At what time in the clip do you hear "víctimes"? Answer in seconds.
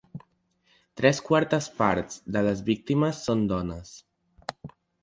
2.73-3.25